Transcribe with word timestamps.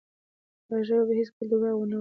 دا 0.69 0.77
ژبه 0.87 1.03
به 1.07 1.13
هیڅکله 1.19 1.45
درواغ 1.49 1.73
ونه 1.75 1.81
وایي. 1.85 1.89